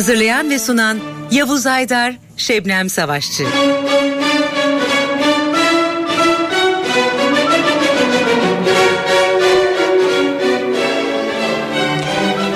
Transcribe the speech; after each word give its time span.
Hazırlayan 0.00 0.50
ve 0.50 0.58
sunan 0.58 0.98
Yavuz 1.30 1.66
Aydar, 1.66 2.18
Şebnem 2.36 2.88
Savaşçı. 2.88 3.44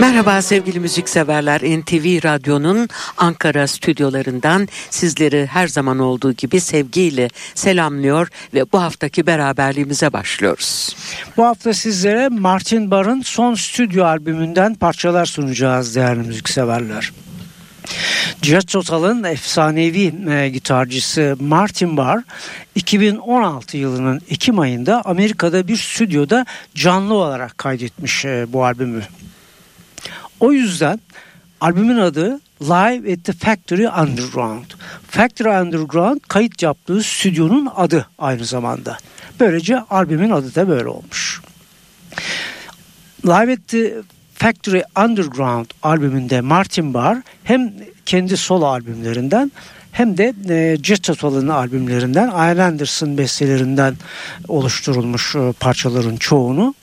Merhaba 0.00 0.42
sevgili 0.42 0.80
müzikseverler 0.80 1.60
NTV 1.60 2.24
Radyo'nun 2.24 2.88
Ankara 3.16 3.66
stüdyolarından 3.66 4.68
sizleri 4.90 5.46
her 5.46 5.68
zaman 5.68 5.98
olduğu 5.98 6.32
gibi 6.32 6.60
sevgiyle 6.60 7.28
selamlıyor 7.54 8.28
ve 8.54 8.72
bu 8.72 8.82
haftaki 8.82 9.26
beraberliğimize 9.26 10.12
başlıyoruz. 10.12 10.96
Bu 11.36 11.44
hafta 11.44 11.74
sizlere 11.74 12.28
Martin 12.28 12.90
Barr'ın 12.90 13.22
son 13.22 13.54
stüdyo 13.54 14.04
albümünden 14.04 14.74
parçalar 14.74 15.26
sunacağız 15.26 15.96
değerli 15.96 16.22
müzikseverler. 16.22 17.12
Jet 18.42 18.68
Total'ın 18.68 19.24
efsanevi 19.24 20.30
e, 20.30 20.48
gitarcısı 20.48 21.36
Martin 21.40 21.96
Barr 21.96 22.22
2016 22.74 23.76
yılının 23.76 24.20
Ekim 24.30 24.58
ayında 24.58 25.02
Amerika'da 25.04 25.68
bir 25.68 25.76
stüdyoda 25.76 26.46
canlı 26.74 27.14
olarak 27.14 27.58
kaydetmiş 27.58 28.24
e, 28.24 28.46
bu 28.48 28.64
albümü. 28.64 29.02
O 30.40 30.52
yüzden 30.52 31.00
albümün 31.60 31.98
adı 31.98 32.40
Live 32.62 33.12
at 33.12 33.24
the 33.24 33.32
Factory 33.32 33.88
Underground. 33.88 34.64
Factory 35.08 35.60
Underground 35.60 36.20
kayıt 36.28 36.62
yaptığı 36.62 37.02
stüdyonun 37.02 37.68
adı 37.76 38.06
aynı 38.18 38.44
zamanda. 38.44 38.96
Böylece 39.40 39.80
albümün 39.80 40.30
adı 40.30 40.54
da 40.54 40.68
böyle 40.68 40.88
olmuş. 40.88 41.40
Live 43.24 43.52
at 43.52 43.68
the 43.68 43.94
Factory 44.34 44.82
Underground 44.96 45.66
albümünde 45.82 46.40
Martin 46.40 46.94
Barr 46.94 47.22
hem 47.44 47.72
kendi 48.06 48.36
solo 48.36 48.66
albümlerinden 48.66 49.52
hem 49.92 50.18
de 50.18 50.34
e, 50.48 50.76
Jet 50.82 51.02
Total'ın 51.02 51.48
albümlerinden 51.48 52.28
Anderson 52.28 53.18
bestelerinden 53.18 53.96
oluşturulmuş 54.48 55.36
e, 55.36 55.52
parçaların 55.60 56.16
çoğunu 56.16 56.74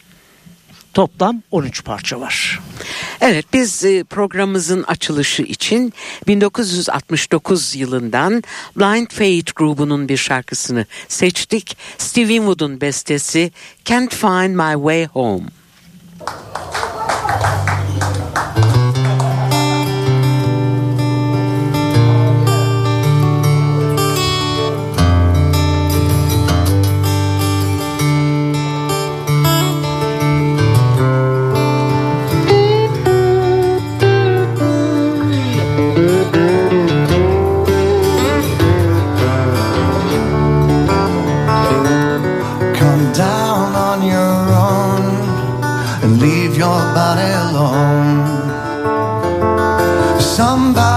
Toplam 0.93 1.41
13 1.51 1.83
parça 1.83 2.19
var. 2.19 2.59
Evet 3.21 3.45
biz 3.53 3.85
e, 3.85 4.03
programımızın 4.03 4.83
açılışı 4.83 5.43
için 5.43 5.93
1969 6.27 7.75
yılından 7.75 8.43
Blind 8.77 9.07
Fate 9.07 9.51
grubunun 9.55 10.09
bir 10.09 10.17
şarkısını 10.17 10.85
seçtik. 11.07 11.77
Steve 11.97 12.27
Winwood'un 12.27 12.81
bestesi 12.81 13.51
Can't 13.85 14.15
Find 14.15 14.55
My 14.55 14.73
Way 14.73 15.05
Home. 15.05 15.45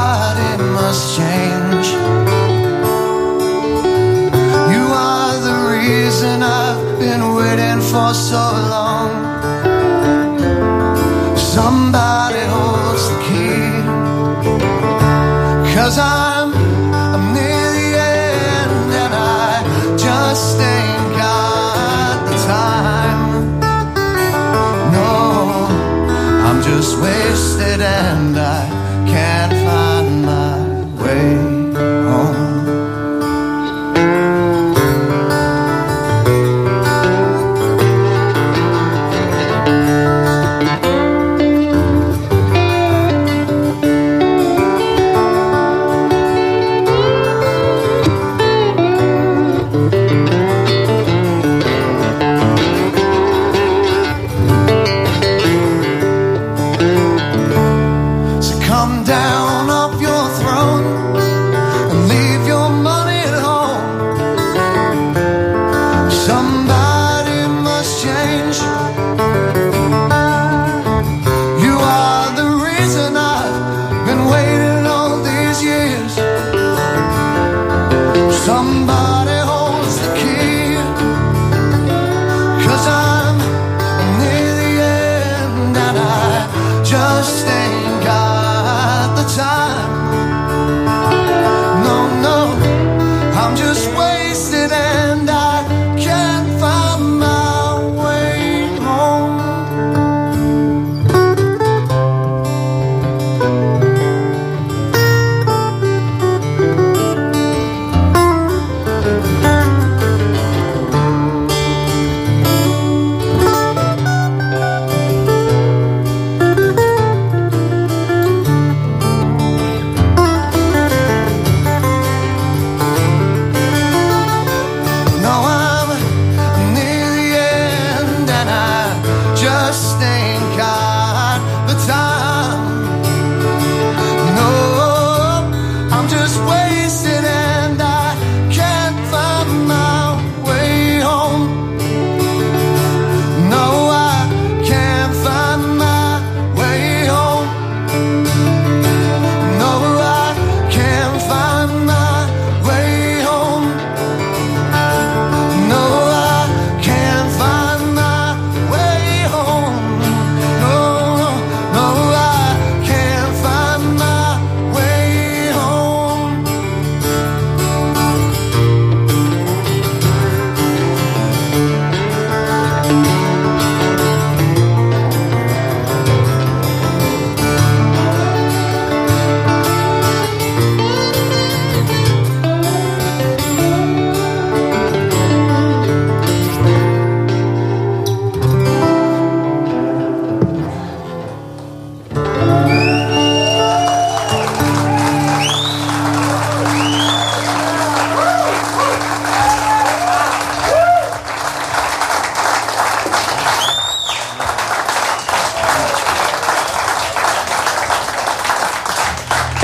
body 0.05 0.53
must 0.79 1.03
change. 1.17 1.89
You 4.75 4.85
are 5.09 5.35
the 5.49 5.57
reason 5.75 6.37
I've 6.43 6.83
been 7.03 7.23
waiting 7.39 7.81
for 7.91 8.11
so 8.31 8.45
long. 8.75 9.11
Somebody 11.55 12.43
holds 12.55 13.05
the 13.13 13.19
key. 13.27 13.67
Cause 15.75 15.97
I'm, 15.99 16.49
I'm 17.13 17.25
near 17.39 17.67
the 17.79 17.91
end 18.21 18.89
and 19.05 19.15
I 19.47 19.53
just 20.07 20.57
ain't 20.75 21.09
got 21.23 22.17
the 22.29 22.37
time. 22.57 23.23
No, 24.97 25.13
I'm 26.47 26.59
just 26.69 26.93
waiting. 27.03 27.34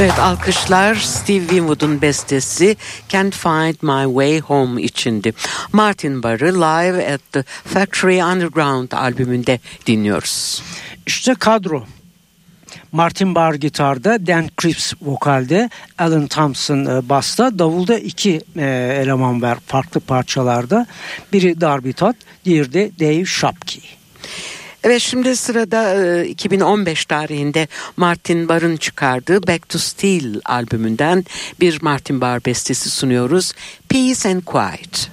Evet 0.01 0.19
alkışlar 0.19 0.95
Steve 0.95 1.41
Winwood'un 1.41 2.03
bestesi 2.03 2.77
Can't 3.09 3.35
Find 3.35 3.75
My 3.83 4.05
Way 4.05 4.41
Home 4.41 4.83
içindi. 4.83 5.33
Martin 5.73 6.23
Barr'ı 6.23 6.55
Live 6.55 7.15
at 7.15 7.21
the 7.33 7.43
Factory 7.43 8.23
Underground 8.23 8.93
albümünde 8.93 9.61
dinliyoruz. 9.87 10.63
İşte 11.07 11.35
kadro. 11.35 11.85
Martin 12.93 13.35
Barr 13.35 13.55
gitarda, 13.55 14.27
Dan 14.27 14.49
Cripps 14.63 14.93
vokalde, 15.03 15.71
Alan 15.99 16.27
Thompson 16.27 16.85
e, 16.85 17.09
basta, 17.09 17.59
davulda 17.59 17.99
iki 17.99 18.41
e, 18.57 18.99
eleman 19.03 19.43
var 19.43 19.59
farklı 19.67 20.01
parçalarda. 20.01 20.87
Biri 21.33 21.61
Darby 21.61 21.91
Todd, 21.91 22.15
diğeri 22.45 22.73
de 22.73 22.91
Dave 23.01 23.25
Shopkey. 23.25 24.00
Evet 24.85 25.01
şimdi 25.01 25.37
sırada 25.37 26.25
2015 26.25 27.05
tarihinde 27.05 27.69
Martin 27.97 28.49
Barr'ın 28.49 28.77
çıkardığı 28.77 29.47
Back 29.47 29.69
to 29.69 29.79
Steel 29.79 30.41
albümünden 30.45 31.25
bir 31.61 31.83
Martin 31.83 32.21
Barr 32.21 32.45
bestesi 32.45 32.91
sunuyoruz. 32.91 33.53
Peace 33.89 34.29
and 34.29 34.43
Quiet. 34.43 35.11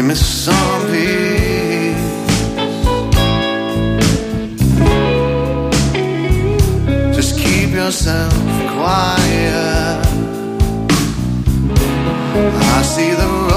Give 0.00 0.08
me 0.08 0.14
some 0.14 0.86
peace. 0.86 1.94
Just 7.14 7.38
keep 7.38 7.72
yourself 7.72 8.32
quiet. 8.72 10.00
I 12.76 12.82
see 12.82 13.10
the 13.10 13.49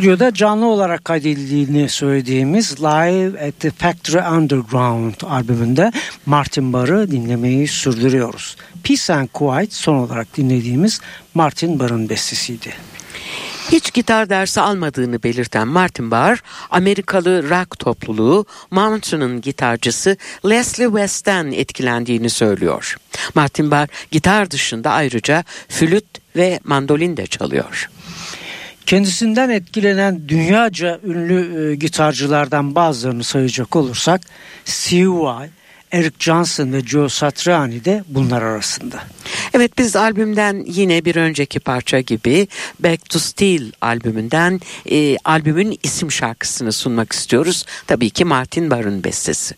Stüdyoda 0.00 0.34
canlı 0.34 0.66
olarak 0.66 1.04
kaydedildiğini 1.04 1.88
söylediğimiz 1.88 2.80
Live 2.80 3.48
at 3.48 3.60
the 3.60 3.70
Factory 3.70 4.36
Underground 4.36 5.14
albümünde 5.26 5.92
Martin 6.26 6.72
Barr'ı 6.72 7.10
dinlemeyi 7.10 7.68
sürdürüyoruz. 7.68 8.56
Peace 8.84 9.14
and 9.14 9.28
Quiet 9.28 9.74
son 9.74 9.94
olarak 9.94 10.36
dinlediğimiz 10.36 11.00
Martin 11.34 11.78
Barr'ın 11.78 12.08
bestesiydi. 12.08 12.72
Hiç 13.72 13.92
gitar 13.92 14.30
dersi 14.30 14.60
almadığını 14.60 15.22
belirten 15.22 15.68
Martin 15.68 16.10
Barr, 16.10 16.42
Amerikalı 16.70 17.50
rock 17.50 17.78
topluluğu 17.78 18.46
Mountain'ın 18.70 19.40
gitarcısı 19.40 20.16
Leslie 20.44 20.86
West'ten 20.86 21.52
etkilendiğini 21.52 22.30
söylüyor. 22.30 22.96
Martin 23.34 23.70
Barr 23.70 23.88
gitar 24.10 24.50
dışında 24.50 24.90
ayrıca 24.90 25.44
flüt 25.68 26.06
ve 26.36 26.60
mandolin 26.64 27.16
de 27.16 27.26
çalıyor. 27.26 27.88
Kendisinden 28.86 29.50
etkilenen 29.50 30.28
dünyaca 30.28 31.00
ünlü 31.04 31.70
e, 31.72 31.74
gitarcılardan 31.74 32.74
bazılarını 32.74 33.24
sayacak 33.24 33.76
olursak 33.76 34.20
Vai, 34.92 35.50
Eric 35.92 36.16
Johnson 36.18 36.72
ve 36.72 36.80
Joe 36.80 37.08
Satriani 37.08 37.84
de 37.84 38.04
bunlar 38.08 38.42
arasında. 38.42 39.02
Evet 39.54 39.78
biz 39.78 39.96
albümden 39.96 40.64
yine 40.66 41.04
bir 41.04 41.16
önceki 41.16 41.60
parça 41.60 42.00
gibi 42.00 42.48
Back 42.80 43.10
to 43.10 43.18
Steel 43.18 43.72
albümünden 43.80 44.60
e, 44.90 45.16
albümün 45.24 45.78
isim 45.82 46.12
şarkısını 46.12 46.72
sunmak 46.72 47.12
istiyoruz. 47.12 47.64
Tabii 47.86 48.10
ki 48.10 48.24
Martin 48.24 48.70
Barr'ın 48.70 49.04
bestesi. 49.04 49.54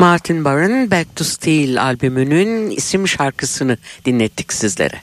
Martin 0.00 0.44
Barr'ın 0.44 0.90
Back 0.90 1.16
to 1.16 1.24
Steel 1.24 1.82
albümünün 1.82 2.70
isim 2.70 3.08
şarkısını 3.08 3.78
dinlettik 4.04 4.52
sizlere. 4.52 5.00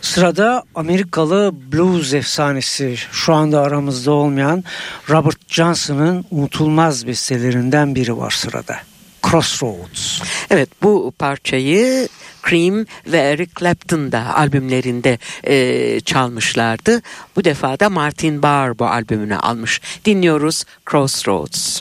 Sırada 0.00 0.62
Amerikalı 0.74 1.54
blues 1.72 2.14
efsanesi 2.14 2.96
şu 3.12 3.34
anda 3.34 3.60
aramızda 3.60 4.10
olmayan 4.10 4.64
Robert 5.10 5.38
Johnson'ın 5.48 6.24
unutulmaz 6.30 7.06
bestelerinden 7.06 7.94
biri 7.94 8.16
var 8.16 8.30
sırada. 8.30 8.76
Crossroads. 9.30 10.20
Evet 10.50 10.68
bu 10.82 11.12
parçayı 11.18 12.08
Cream 12.48 12.86
ve 13.06 13.18
Eric 13.18 13.52
Clapton 13.58 14.12
da 14.12 14.36
albümlerinde 14.36 15.18
e, 15.44 16.00
çalmışlardı. 16.00 17.02
Bu 17.36 17.44
defa 17.44 17.80
da 17.80 17.90
Martin 17.90 18.42
Barr 18.42 18.78
bu 18.78 18.86
albümünü 18.86 19.36
almış. 19.36 19.80
Dinliyoruz 20.04 20.64
Crossroads. 20.90 21.80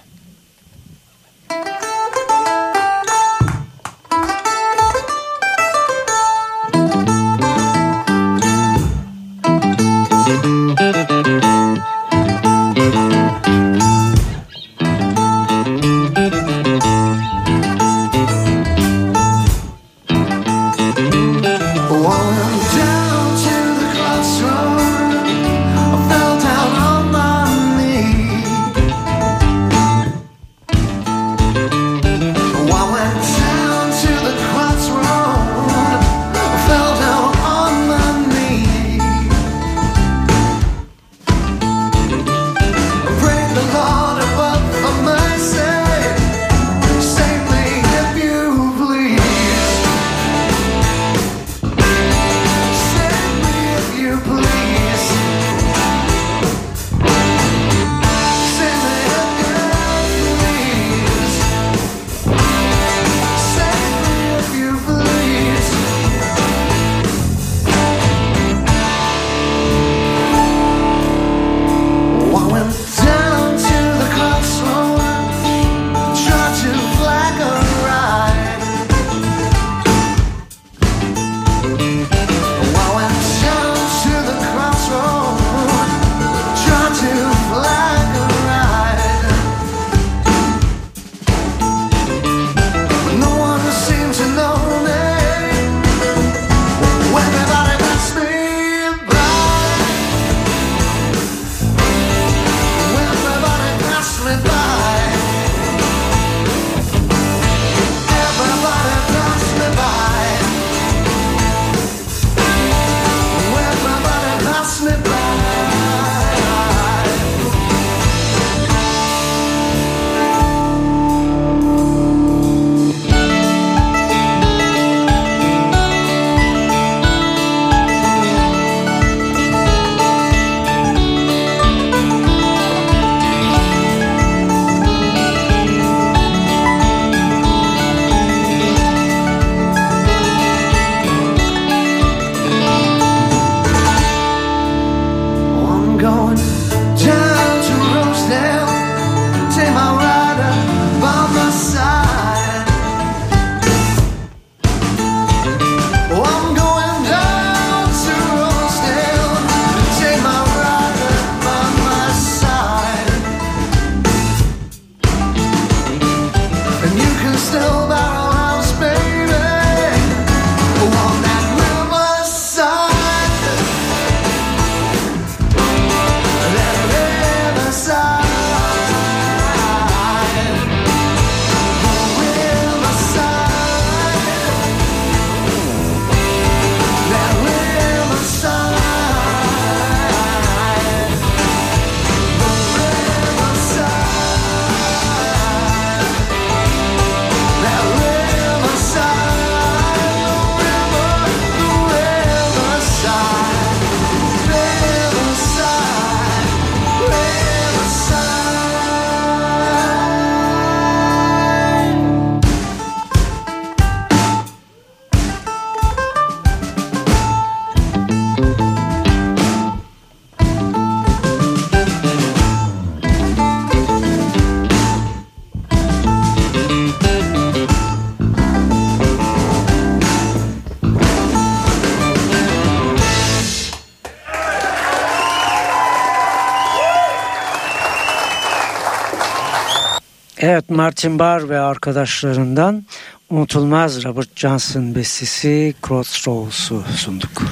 Martin 240.79 241.19
Barr 241.19 241.49
ve 241.49 241.59
arkadaşlarından 241.59 242.85
unutulmaz 243.29 244.03
Robert 244.03 244.37
Johnson 244.37 244.95
bestesi 244.95 245.73
Crossroads'u 245.87 246.83
sunduk. 246.95 247.43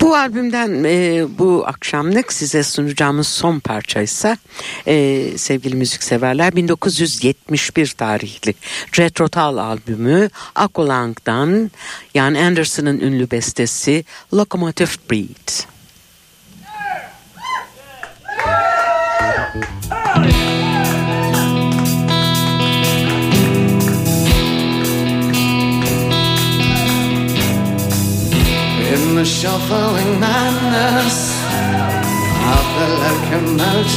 Bu 0.00 0.16
albümden 0.16 0.84
e, 0.84 1.24
bu 1.38 1.64
akşamlık 1.66 2.32
size 2.32 2.62
sunacağımız 2.62 3.28
son 3.28 3.58
parça 3.58 4.00
ise 4.00 4.36
e, 4.86 5.24
sevgili 5.38 5.76
müzikseverler 5.76 6.56
1971 6.56 7.86
tarihli 7.86 8.54
Retrotal 8.98 9.56
albümü 9.56 10.30
Aqualung'dan 10.54 11.70
Jan 12.14 12.34
Anderson'ın 12.34 13.00
ünlü 13.00 13.30
bestesi 13.30 14.04
Locomotive 14.34 14.90
Breed. 15.10 15.71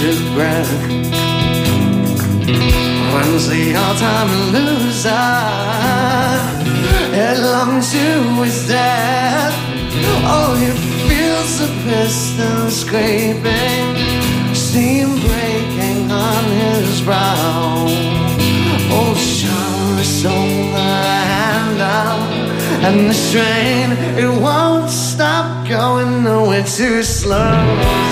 Of 0.04 0.34
breath. 0.34 0.72
When's 3.14 3.48
the 3.48 3.76
all-time 3.76 4.30
loser? 4.52 5.10
It 7.14 7.40
longs 7.40 7.92
to 7.94 8.44
his 8.44 8.68
death. 8.68 9.56
Oh, 10.28 10.54
he 10.60 10.70
feels 11.08 11.60
the 11.60 11.68
piston 11.84 12.70
scraping, 12.70 14.54
steam 14.54 15.10
breaking 15.28 16.12
on 16.12 16.44
his 16.62 17.02
brow. 17.02 17.86
Oh, 18.92 19.14
Charlie 19.40 20.04
stole 20.04 20.72
the 20.74 21.80
out, 21.82 22.32
and 22.84 23.10
the 23.10 23.18
train 23.32 23.92
it 24.18 24.42
won't 24.42 24.90
stop 24.90 25.68
going 25.68 26.24
nowhere 26.24 26.66
too 26.66 27.02
slow 27.02 28.05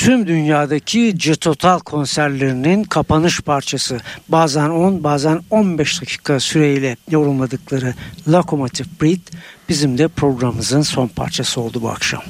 Tüm 0.00 0.26
dünyadaki 0.26 1.12
Cetotal 1.16 1.78
konserlerinin 1.78 2.84
kapanış 2.84 3.40
parçası 3.40 4.00
bazen 4.28 4.68
10 4.68 5.04
bazen 5.04 5.40
15 5.50 6.00
dakika 6.00 6.40
süreyle 6.40 6.96
yorumladıkları 7.10 7.94
Locomotive 8.28 8.88
Breed 9.02 9.20
bizim 9.68 9.98
de 9.98 10.08
programımızın 10.08 10.82
son 10.82 11.08
parçası 11.08 11.60
oldu 11.60 11.82
bu 11.82 11.90
akşam. 11.90 12.22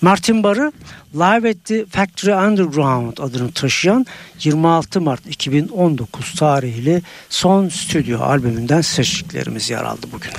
Martin 0.00 0.42
Barr'ı 0.42 0.72
Live 1.14 1.50
at 1.50 1.64
the 1.64 1.86
Factory 1.86 2.34
Underground 2.34 3.18
adını 3.18 3.52
taşıyan 3.52 4.06
26 4.40 5.00
Mart 5.00 5.26
2019 5.26 6.34
tarihli 6.34 7.02
son 7.28 7.68
stüdyo 7.68 8.20
albümünden 8.20 8.80
seçtiklerimiz 8.80 9.70
yer 9.70 9.84
aldı 9.84 10.06
bugün. 10.12 10.30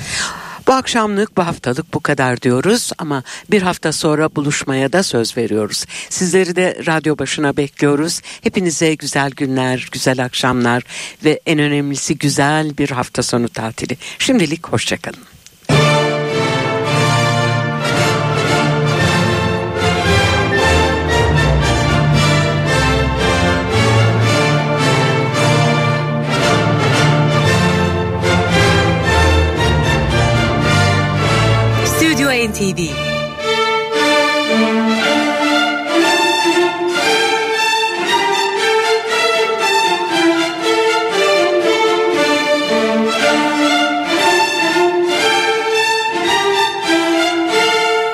Bu 0.68 0.74
akşamlık 0.74 1.38
bu 1.38 1.46
haftalık 1.46 1.94
bu 1.94 2.00
kadar 2.00 2.42
diyoruz 2.42 2.92
ama 2.98 3.24
bir 3.52 3.62
hafta 3.62 3.92
sonra 3.92 4.36
buluşmaya 4.36 4.94
da 4.94 5.04
söz 5.04 5.38
veriyoruz. 5.38 5.86
Sizleri 6.10 6.56
de 6.56 6.78
radyo 6.88 7.18
başına 7.18 7.58
bekliyoruz. 7.58 8.22
Hepinize 8.42 8.96
güzel 8.96 9.32
günler, 9.32 9.90
güzel 9.92 10.24
akşamlar 10.26 10.84
ve 11.26 11.40
en 11.46 11.60
önemlisi 11.60 12.18
güzel 12.18 12.78
bir 12.78 12.90
hafta 12.90 13.24
sonu 13.24 13.50
tatili. 13.50 13.98
Şimdilik 14.20 14.68
hoşçakalın. 14.68 15.41